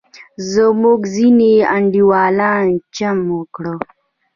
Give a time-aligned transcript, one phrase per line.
[0.51, 2.65] زموږ ځینې انډیوالان
[2.95, 3.65] چم وکړ.